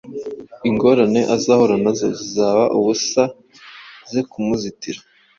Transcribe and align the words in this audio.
ingorane 0.69 1.21
azahura 1.35 1.75
nazo 1.83 2.05
zizaba 2.17 2.63
ubusa 2.77 3.21
ze 4.11 4.21
kumuzitira. 4.29 4.99